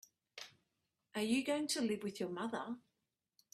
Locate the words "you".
1.21-1.45